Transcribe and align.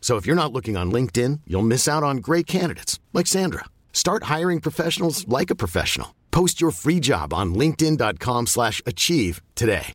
So 0.00 0.16
if 0.16 0.26
you're 0.26 0.42
not 0.42 0.52
looking 0.52 0.76
on 0.76 0.90
LinkedIn, 0.90 1.40
you'll 1.46 1.68
miss 1.68 1.86
out 1.86 2.02
on 2.02 2.16
great 2.16 2.46
candidates 2.48 2.98
like 3.12 3.28
Sandra. 3.28 3.66
Start 3.92 4.24
hiring 4.24 4.60
professionals 4.60 5.24
like 5.28 5.52
a 5.52 5.56
professional. 5.56 6.08
Post 6.30 6.60
your 6.60 6.72
free 6.72 7.00
job 7.00 7.32
on 7.32 7.54
linkedin.com/achieve 7.54 9.40
today. 9.54 9.92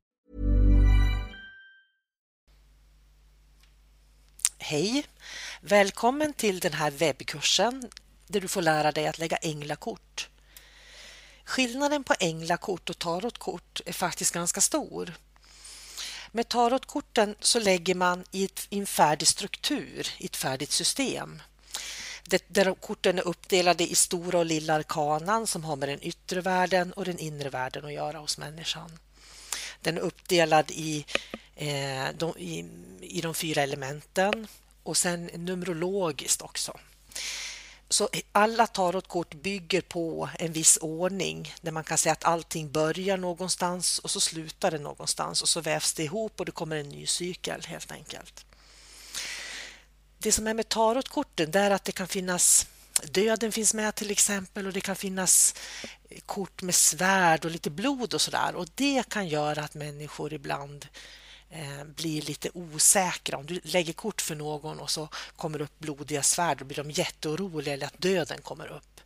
Hej! 4.57 5.05
Välkommen 5.61 6.33
till 6.33 6.59
den 6.59 6.73
här 6.73 6.91
webbkursen 6.91 7.89
där 8.27 8.41
du 8.41 8.47
får 8.47 8.61
lära 8.61 8.91
dig 8.91 9.07
att 9.07 9.19
lägga 9.19 9.37
änglakort. 9.37 10.29
Skillnaden 11.45 12.03
på 12.03 12.13
änglakort 12.19 12.89
och 12.89 12.99
tarotkort 12.99 13.81
är 13.85 13.93
faktiskt 13.93 14.33
ganska 14.33 14.61
stor. 14.61 15.13
Med 16.35 16.47
tarotkorten 16.47 17.35
så 17.39 17.59
lägger 17.59 17.95
man 17.95 18.23
i, 18.31 18.45
ett, 18.45 18.67
i 18.69 18.79
en 18.79 18.85
färdig 18.85 19.27
struktur, 19.27 20.07
i 20.17 20.25
ett 20.25 20.35
färdigt 20.35 20.71
system. 20.71 21.41
Det, 22.23 22.43
där 22.47 22.73
korten 22.73 23.17
är 23.17 23.27
uppdelade 23.27 23.83
i 23.91 23.95
stora 23.95 24.39
och 24.39 24.45
lilla 24.45 24.73
arkanan 24.73 25.47
som 25.47 25.63
har 25.63 25.75
med 25.75 25.89
den 25.89 26.03
yttre 26.03 26.41
världen 26.41 26.93
och 26.93 27.05
den 27.05 27.19
inre 27.19 27.49
världen 27.49 27.85
att 27.85 27.93
göra 27.93 28.17
hos 28.17 28.37
människan. 28.37 28.99
Den 29.81 29.97
är 29.97 30.01
uppdelad 30.01 30.71
i, 30.71 31.05
eh, 31.55 32.05
de, 32.17 32.37
i, 32.37 32.65
i 33.01 33.21
de 33.21 33.33
fyra 33.33 33.61
elementen 33.61 34.47
och 34.83 34.97
sen 34.97 35.25
numerologiskt 35.25 36.41
också. 36.41 36.79
Så 37.89 38.09
alla 38.31 38.67
tarotkort 38.67 39.33
bygger 39.33 39.81
på 39.81 40.29
en 40.39 40.53
viss 40.53 40.77
ordning 40.81 41.53
där 41.61 41.71
man 41.71 41.83
kan 41.83 41.97
säga 41.97 42.13
att 42.13 42.23
allting 42.23 42.71
börjar 42.71 43.17
någonstans 43.17 43.99
och 43.99 44.11
så 44.11 44.19
slutar 44.19 44.71
det 44.71 44.79
någonstans 44.79 45.41
och 45.41 45.49
så 45.49 45.61
vävs 45.61 45.93
det 45.93 46.03
ihop 46.03 46.39
och 46.39 46.45
det 46.45 46.51
kommer 46.51 46.75
en 46.75 46.89
ny 46.89 47.05
cykel 47.05 47.61
helt 47.65 47.91
enkelt. 47.91 48.45
Det 50.17 50.31
som 50.31 50.47
är 50.47 50.53
med 50.53 50.69
tarotkorten 50.69 51.55
är 51.55 51.71
att 51.71 51.85
det 51.85 51.91
kan 51.91 52.07
finnas 52.07 52.67
Döden 53.03 53.51
finns 53.51 53.73
med 53.73 53.95
till 53.95 54.11
exempel 54.11 54.67
och 54.67 54.73
det 54.73 54.81
kan 54.81 54.95
finnas 54.95 55.55
kort 56.25 56.61
med 56.61 56.75
svärd 56.75 57.45
och 57.45 57.51
lite 57.51 57.69
blod 57.69 58.13
och 58.13 58.21
sådär 58.21 58.55
och 58.55 58.67
det 58.75 59.09
kan 59.09 59.27
göra 59.27 59.63
att 59.63 59.73
människor 59.73 60.33
ibland 60.33 60.87
Eh, 61.55 61.83
blir 61.83 62.21
lite 62.21 62.49
osäkra. 62.53 63.37
Om 63.37 63.45
du 63.45 63.59
lägger 63.63 63.93
kort 63.93 64.21
för 64.21 64.35
någon 64.35 64.79
och 64.79 64.89
så 64.89 65.09
kommer 65.35 65.57
det 65.57 65.63
upp 65.63 65.79
blodiga 65.79 66.23
svärd 66.23 66.57
då 66.57 66.65
blir 66.65 66.77
de 66.77 66.91
jätteoroliga 66.91 67.73
eller 67.73 67.87
att 67.87 68.01
döden 68.01 68.41
kommer 68.41 68.67
upp. 68.67 69.01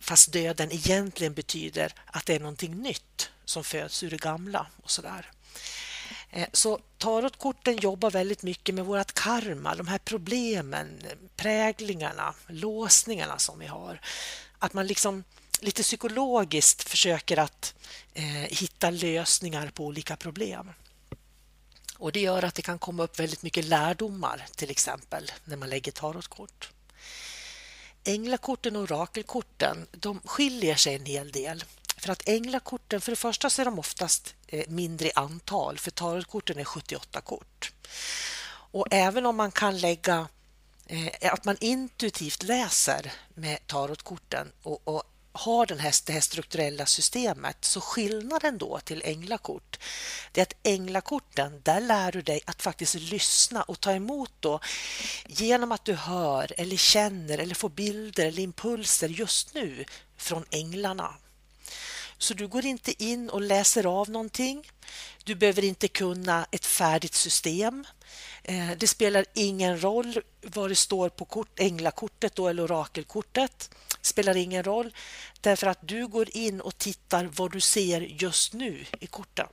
Fast 0.00 0.32
döden 0.32 0.72
egentligen 0.72 1.34
betyder 1.34 1.92
att 2.06 2.26
det 2.26 2.34
är 2.34 2.40
någonting 2.40 2.76
nytt 2.76 3.30
som 3.44 3.64
föds 3.64 4.02
ur 4.02 4.10
det 4.10 4.20
gamla 4.20 4.66
och 4.82 4.90
sådär. 4.90 5.30
Eh, 6.30 6.48
så 6.52 6.78
tarotkorten 6.98 7.76
jobbar 7.76 8.10
väldigt 8.10 8.42
mycket 8.42 8.74
med 8.74 8.84
vårt 8.84 9.12
karma, 9.12 9.74
de 9.74 9.88
här 9.88 9.98
problemen, 9.98 11.02
präglingarna, 11.36 12.34
låsningarna 12.46 13.38
som 13.38 13.58
vi 13.58 13.66
har. 13.66 14.00
Att 14.58 14.72
man 14.72 14.86
liksom 14.86 15.24
lite 15.60 15.82
psykologiskt 15.82 16.88
försöker 16.88 17.38
att 17.38 17.74
eh, 18.14 18.24
hitta 18.58 18.90
lösningar 18.90 19.70
på 19.70 19.84
olika 19.84 20.16
problem. 20.16 20.70
Och 22.00 22.12
Det 22.12 22.20
gör 22.20 22.44
att 22.44 22.54
det 22.54 22.62
kan 22.62 22.78
komma 22.78 23.02
upp 23.02 23.20
väldigt 23.20 23.42
mycket 23.42 23.64
lärdomar 23.64 24.46
till 24.56 24.70
exempel 24.70 25.32
när 25.44 25.56
man 25.56 25.70
lägger 25.70 25.92
tarotkort. 25.92 26.70
Änglakorten 28.04 28.76
och 28.76 28.82
orakelkorten 28.82 29.86
de 29.90 30.20
skiljer 30.24 30.74
sig 30.74 30.94
en 30.94 31.04
hel 31.04 31.32
del. 31.32 31.64
För 31.96 32.12
att 32.12 32.28
änglakorten, 32.28 33.00
för 33.00 33.12
det 33.12 33.16
första 33.16 33.50
så 33.50 33.62
är 33.62 33.64
de 33.64 33.78
oftast 33.78 34.34
eh, 34.46 34.68
mindre 34.68 35.08
i 35.08 35.12
antal, 35.14 35.78
för 35.78 35.90
tarotkorten 35.90 36.58
är 36.58 36.64
78 36.64 37.20
kort. 37.20 37.72
Och 38.72 38.86
även 38.90 39.26
om 39.26 39.36
man 39.36 39.52
kan 39.52 39.78
lägga 39.78 40.28
eh, 40.86 41.32
att 41.32 41.44
man 41.44 41.56
intuitivt 41.60 42.42
läser 42.42 43.12
med 43.34 43.66
tarotkorten 43.66 44.52
och, 44.62 44.88
och 44.88 45.02
har 45.40 45.66
den 45.66 45.78
här, 45.78 45.94
det 46.06 46.12
här 46.12 46.20
strukturella 46.20 46.86
systemet 46.86 47.64
så 47.64 47.80
skillnaden 47.80 48.58
då 48.58 48.78
till 48.78 49.02
änglakort 49.04 49.78
det 50.32 50.40
är 50.40 50.42
att 50.42 50.54
änglakorten, 50.62 51.60
där 51.62 51.80
lär 51.80 52.12
du 52.12 52.22
dig 52.22 52.40
att 52.44 52.62
faktiskt 52.62 52.94
lyssna 52.94 53.62
och 53.62 53.80
ta 53.80 53.92
emot 53.92 54.32
då 54.40 54.60
genom 55.26 55.72
att 55.72 55.84
du 55.84 55.94
hör 55.94 56.52
eller 56.56 56.76
känner 56.76 57.38
eller 57.38 57.54
får 57.54 57.68
bilder 57.68 58.26
eller 58.26 58.42
impulser 58.42 59.08
just 59.08 59.54
nu 59.54 59.84
från 60.16 60.44
änglarna. 60.50 61.14
Så 62.18 62.34
du 62.34 62.48
går 62.48 62.64
inte 62.64 63.04
in 63.04 63.30
och 63.30 63.40
läser 63.40 64.00
av 64.00 64.10
någonting. 64.10 64.70
Du 65.30 65.34
behöver 65.36 65.64
inte 65.64 65.88
kunna 65.88 66.46
ett 66.50 66.66
färdigt 66.66 67.14
system. 67.14 67.84
Eh, 68.44 68.70
det 68.78 68.86
spelar 68.86 69.24
ingen 69.34 69.82
roll 69.82 70.20
vad 70.42 70.70
det 70.70 70.76
står 70.76 71.08
på 71.08 71.24
kort, 71.24 71.60
änglakortet 71.60 72.34
då, 72.34 72.48
eller 72.48 72.64
orakelkortet. 72.64 73.70
Det 74.00 74.06
spelar 74.06 74.36
ingen 74.36 74.62
roll 74.62 74.94
därför 75.40 75.66
att 75.66 75.88
du 75.88 76.06
går 76.06 76.36
in 76.36 76.60
och 76.60 76.78
tittar 76.78 77.24
vad 77.24 77.52
du 77.52 77.60
ser 77.60 78.00
just 78.00 78.52
nu 78.52 78.84
i 79.00 79.06
korten. 79.06 79.48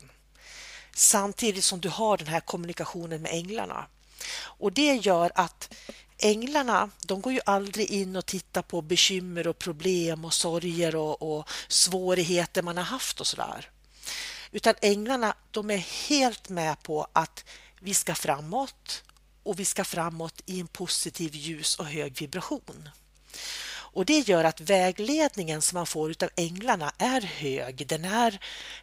Samtidigt 0.95 1.63
som 1.63 1.79
du 1.79 1.89
har 1.89 2.17
den 2.17 2.27
här 2.27 2.39
kommunikationen 2.39 3.21
med 3.21 3.31
änglarna. 3.33 3.85
Och 4.39 4.73
Det 4.73 4.95
gör 4.95 5.31
att 5.35 5.73
änglarna 6.17 6.89
de 7.05 7.21
går 7.21 7.33
ju 7.33 7.39
aldrig 7.45 7.91
in 7.91 8.15
och 8.15 8.25
tittar 8.25 8.61
på 8.61 8.81
bekymmer 8.81 9.47
och 9.47 9.59
problem 9.59 10.25
och 10.25 10.33
sorger 10.33 10.95
och, 10.95 11.37
och 11.37 11.49
svårigheter 11.67 12.61
man 12.61 12.77
har 12.77 12.83
haft 12.83 13.19
och 13.19 13.27
sådär. 13.27 13.69
Utan 14.51 14.75
änglarna 14.81 15.35
de 15.51 15.71
är 15.71 15.77
helt 16.07 16.49
med 16.49 16.83
på 16.83 17.07
att 17.13 17.45
vi 17.79 17.93
ska 17.93 18.15
framåt 18.15 19.03
och 19.43 19.59
vi 19.59 19.65
ska 19.65 19.83
framåt 19.83 20.41
i 20.45 20.59
en 20.59 20.67
positiv 20.67 21.35
ljus 21.35 21.75
och 21.75 21.85
hög 21.85 22.19
vibration. 22.19 22.89
Och 23.97 24.05
Det 24.05 24.19
gör 24.19 24.43
att 24.43 24.61
vägledningen 24.61 25.61
som 25.61 25.75
man 25.75 25.85
får 25.85 26.23
av 26.23 26.29
änglarna 26.35 26.93
är 26.97 27.21
hög, 27.21 27.87
den 27.87 28.05
är 28.05 28.39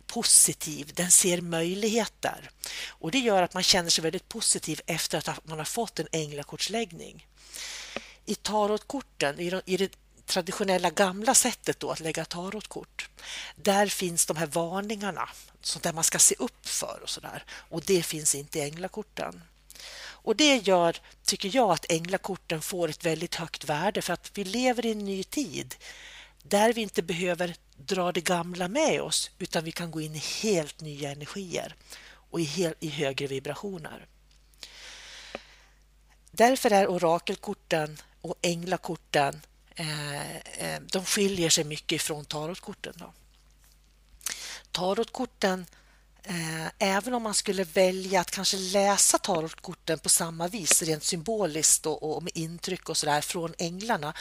positiv, 0.06 0.90
den 0.94 1.10
ser 1.10 1.40
möjligheter. 1.40 2.50
Och 2.88 3.10
Det 3.10 3.18
gör 3.18 3.42
att 3.42 3.54
man 3.54 3.62
känner 3.62 3.90
sig 3.90 4.02
väldigt 4.02 4.28
positiv 4.28 4.80
efter 4.86 5.18
att 5.18 5.46
man 5.46 5.58
har 5.58 5.64
fått 5.64 6.00
en 6.00 6.08
änglakortsläggning. 6.12 7.26
I 8.26 8.34
tarotkorten, 8.34 9.40
i 9.66 9.76
det 9.76 9.92
traditionella 10.26 10.90
gamla 10.90 11.34
sättet 11.34 11.80
då 11.80 11.90
att 11.90 12.00
lägga 12.00 12.24
tarotkort, 12.24 13.08
där 13.56 13.86
finns 13.86 14.26
de 14.26 14.36
här 14.36 14.46
varningarna, 14.46 15.28
sånt 15.60 15.82
där 15.82 15.92
man 15.92 16.04
ska 16.04 16.18
se 16.18 16.34
upp 16.38 16.68
för 16.68 17.00
och 17.02 17.10
sådär. 17.10 17.44
Och 17.50 17.82
det 17.86 18.02
finns 18.02 18.34
inte 18.34 18.58
i 18.58 18.62
änglakorten. 18.62 19.42
Och 20.24 20.36
det 20.36 20.56
gör, 20.56 20.96
tycker 21.24 21.50
jag, 21.56 21.70
att 21.70 21.92
änglakorten 21.92 22.62
får 22.62 22.88
ett 22.88 23.04
väldigt 23.04 23.34
högt 23.34 23.64
värde 23.64 24.02
för 24.02 24.12
att 24.12 24.30
vi 24.34 24.44
lever 24.44 24.86
i 24.86 24.92
en 24.92 24.98
ny 24.98 25.24
tid 25.24 25.74
där 26.42 26.72
vi 26.72 26.80
inte 26.80 27.02
behöver 27.02 27.56
dra 27.76 28.12
det 28.12 28.20
gamla 28.20 28.68
med 28.68 29.02
oss 29.02 29.30
utan 29.38 29.64
vi 29.64 29.72
kan 29.72 29.90
gå 29.90 30.00
in 30.00 30.14
i 30.14 30.22
helt 30.42 30.80
nya 30.80 31.10
energier 31.10 31.74
och 32.30 32.40
i, 32.40 32.44
hel, 32.44 32.74
i 32.80 32.88
högre 32.88 33.26
vibrationer. 33.26 34.06
Därför 36.30 36.72
är 36.72 36.86
orakelkorten 36.86 37.96
och 38.20 38.34
änglakorten 38.42 39.40
Eh, 39.74 40.36
eh, 40.36 40.80
de 40.92 41.04
skiljer 41.04 41.50
sig 41.50 41.64
mycket 41.64 42.02
från 42.02 42.24
tarotkorten. 42.24 42.94
Då. 42.96 43.12
Tarotkorten 44.70 45.66
Eh, 46.26 46.66
även 46.78 47.14
om 47.14 47.22
man 47.22 47.34
skulle 47.34 47.64
välja 47.64 48.20
att 48.20 48.30
kanske 48.30 48.56
läsa 48.56 49.18
tarotkorten 49.18 49.98
på 49.98 50.08
samma 50.08 50.48
vis 50.48 50.82
rent 50.82 51.04
symboliskt 51.04 51.86
och, 51.86 52.16
och 52.16 52.22
med 52.22 52.32
intryck 52.34 52.88
och 52.88 52.96
sådär 52.96 53.20
från 53.20 53.54
änglarna 53.58 54.14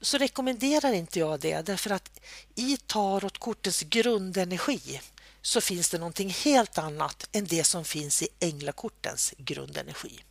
så 0.00 0.18
rekommenderar 0.18 0.92
inte 0.92 1.18
jag 1.18 1.40
det 1.40 1.62
därför 1.66 1.90
att 1.90 2.20
i 2.54 2.76
tarotkortens 2.76 3.82
grundenergi 3.82 5.00
så 5.42 5.60
finns 5.60 5.90
det 5.90 5.98
någonting 5.98 6.30
helt 6.30 6.78
annat 6.78 7.28
än 7.32 7.44
det 7.44 7.64
som 7.64 7.84
finns 7.84 8.22
i 8.22 8.28
änglakortens 8.40 9.34
grundenergi. 9.38 10.24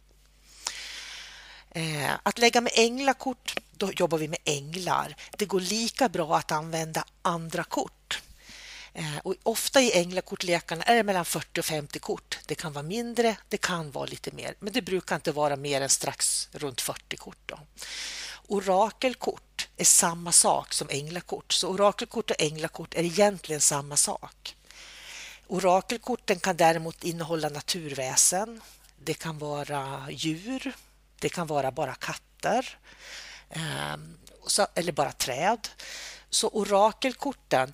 Eh, 1.72 2.12
att 2.24 2.38
lägga 2.38 2.62
med 2.62 2.72
änglakort, 2.76 3.56
då 3.72 3.92
jobbar 3.92 4.18
vi 4.18 4.28
med 4.28 4.40
änglar. 4.44 5.16
Det 5.38 5.46
går 5.46 5.60
lika 5.60 6.10
bra 6.10 6.38
att 6.38 6.52
använda 6.52 7.06
andra 7.22 7.64
kort. 7.64 8.22
Eh, 8.94 9.18
och 9.24 9.36
ofta 9.44 9.82
i 9.82 9.98
änglakortlekarna 9.98 10.84
är 10.84 10.96
det 10.96 11.04
mellan 11.04 11.26
40 11.26 11.60
och 11.60 11.66
50 11.66 12.00
kort. 12.00 12.40
Det 12.46 12.56
kan 12.56 12.74
vara 12.74 12.84
mindre, 12.84 13.38
det 13.50 13.58
kan 13.58 13.92
vara 13.92 14.06
lite 14.06 14.32
mer, 14.32 14.56
men 14.60 14.74
det 14.74 14.82
brukar 14.82 15.16
inte 15.16 15.32
vara 15.32 15.56
mer 15.56 15.82
än 15.82 15.90
strax 15.90 16.50
runt 16.52 16.82
40 16.82 17.18
kort. 17.18 17.38
Då. 17.46 17.60
Orakelkort 18.48 19.68
är 19.78 19.86
samma 19.86 20.32
sak 20.32 20.74
som 20.74 20.90
änglakort, 20.90 21.54
så 21.54 21.68
orakelkort 21.68 22.32
och 22.32 22.42
änglakort 22.42 22.94
är 22.94 23.04
egentligen 23.04 23.62
samma 23.62 23.98
sak. 23.98 24.56
Orakelkorten 25.48 26.40
kan 26.40 26.58
däremot 26.58 27.04
innehålla 27.04 27.50
naturväsen. 27.50 28.62
Det 29.04 29.14
kan 29.14 29.38
vara 29.38 30.08
djur. 30.12 30.74
Det 31.22 31.30
kan 31.30 31.48
vara 31.48 31.72
bara 31.72 31.94
katter 31.96 32.78
ehm, 33.50 34.18
eller 34.76 34.92
bara 34.92 35.12
träd. 35.12 35.68
Så 36.30 36.48
orakelkorten 36.48 37.72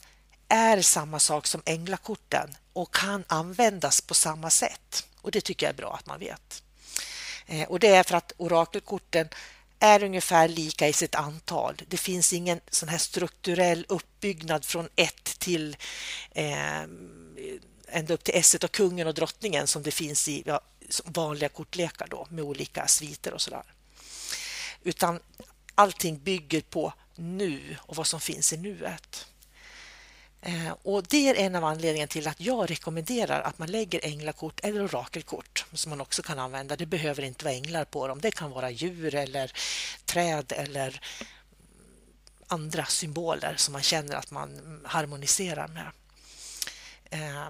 är 0.48 0.82
samma 0.82 1.20
sak 1.20 1.48
som 1.48 1.62
änglakorten 1.66 2.58
och 2.74 2.94
kan 2.94 3.24
användas 3.28 4.02
på 4.02 4.14
samma 4.14 4.50
sätt. 4.50 5.08
Och 5.22 5.32
Det 5.32 5.42
tycker 5.42 5.66
jag 5.66 5.74
är 5.74 5.78
bra 5.78 5.94
att 5.94 6.06
man 6.06 6.20
vet. 6.20 6.64
Eh, 7.46 7.68
och 7.68 7.80
Det 7.80 7.88
är 7.88 8.04
för 8.04 8.18
att 8.18 8.32
orakelkorten 8.38 9.30
är 9.80 10.04
ungefär 10.04 10.48
lika 10.48 10.88
i 10.88 10.94
sitt 10.94 11.16
antal. 11.16 11.82
Det 11.88 11.98
finns 11.98 12.34
ingen 12.34 12.60
sån 12.72 12.90
här 12.90 12.98
strukturell 12.98 13.86
uppbyggnad 13.90 14.66
från 14.66 14.90
ett 14.96 15.40
till 15.40 15.78
eh, 16.32 16.82
ända 17.88 18.14
upp 18.14 18.24
till 18.24 18.36
esset 18.36 18.64
och 18.64 18.72
kungen 18.72 19.08
och 19.08 19.14
drottningen 19.14 19.68
som 19.68 19.84
det 19.84 19.92
finns 19.92 20.28
i 20.28 20.44
ja, 20.46 20.62
vanliga 21.06 21.50
kortlekar 21.50 22.08
då, 22.08 22.28
med 22.30 22.44
olika 22.44 22.88
sviter 22.88 23.34
och 23.34 23.42
sådär. 23.42 23.64
Utan 24.84 25.20
allting 25.76 26.20
bygger 26.20 26.62
på 26.62 26.94
nu 27.16 27.78
och 27.80 27.96
vad 27.96 28.08
som 28.08 28.20
finns 28.20 28.54
i 28.54 28.58
nuet. 28.58 29.28
Eh, 30.42 30.72
och 30.84 31.04
Det 31.04 31.30
är 31.30 31.36
en 31.36 31.56
av 31.56 31.64
anledningarna 31.64 32.08
till 32.08 32.28
att 32.28 32.42
jag 32.42 32.72
rekommenderar 32.72 33.42
att 33.42 33.60
man 33.60 33.72
lägger 33.72 34.06
änglakort 34.06 34.60
eller 34.64 34.86
orakelkort 34.86 35.66
som 35.74 35.90
man 35.90 36.02
också 36.02 36.24
kan 36.24 36.40
använda. 36.40 36.76
Det 36.76 36.86
behöver 36.86 37.24
inte 37.24 37.46
vara 37.46 37.56
änglar 37.56 37.86
på 37.86 38.08
dem. 38.08 38.22
Det 38.22 38.32
kan 38.32 38.52
vara 38.52 38.70
djur 38.70 39.16
eller 39.16 39.52
träd 40.06 40.54
eller 40.56 41.02
andra 42.48 42.86
symboler 42.86 43.56
som 43.58 43.72
man 43.74 43.82
känner 43.82 44.16
att 44.16 44.32
man 44.32 44.82
harmoniserar 44.86 45.68
med. 45.68 45.92
Eh, 47.10 47.50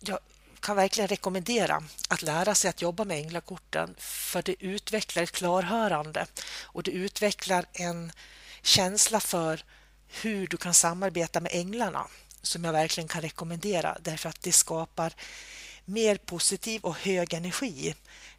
jag 0.00 0.18
kan 0.60 0.76
verkligen 0.76 1.08
rekommendera 1.08 1.82
att 2.08 2.22
lära 2.22 2.54
sig 2.54 2.68
att 2.68 2.82
jobba 2.82 3.04
med 3.04 3.18
änglakorten 3.18 3.94
för 3.98 4.42
det 4.42 4.64
utvecklar 4.64 5.22
ett 5.22 5.32
klarhörande 5.32 6.26
och 6.62 6.82
det 6.82 6.90
utvecklar 6.90 7.64
en 7.72 8.12
känsla 8.62 9.20
för 9.20 9.64
hur 10.08 10.46
du 10.46 10.56
kan 10.56 10.74
samarbeta 10.74 11.40
med 11.40 11.50
änglarna 11.54 12.06
som 12.42 12.64
jag 12.64 12.72
verkligen 12.72 13.08
kan 13.08 13.22
rekommendera 13.22 13.98
därför 14.00 14.28
att 14.28 14.42
det 14.42 14.52
skapar 14.52 15.14
mer 15.84 16.16
positiv 16.16 16.82
och 16.82 16.96
hög 16.98 17.34
energi 17.34 17.94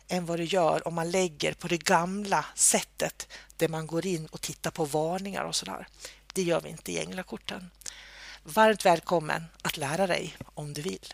än 0.07 0.25
vad 0.25 0.39
det 0.39 0.45
gör 0.45 0.87
om 0.87 0.93
man 0.93 1.11
lägger 1.11 1.53
på 1.53 1.67
det 1.67 1.83
gamla 1.83 2.45
sättet 2.55 3.27
där 3.57 3.67
man 3.67 3.87
går 3.87 4.05
in 4.05 4.25
och 4.25 4.41
tittar 4.41 4.71
på 4.71 4.85
varningar 4.85 5.43
och 5.43 5.55
sådär. 5.55 5.87
Det 6.33 6.43
gör 6.43 6.61
vi 6.61 6.69
inte 6.69 6.91
i 6.91 6.99
änglakorten. 6.99 7.71
Varmt 8.43 8.85
välkommen 8.85 9.45
att 9.61 9.77
lära 9.77 10.07
dig 10.07 10.37
om 10.43 10.73
du 10.73 10.81
vill. 10.81 11.13